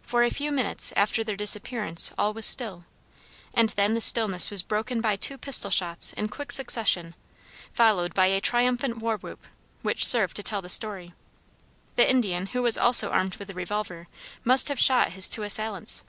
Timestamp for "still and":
2.46-3.68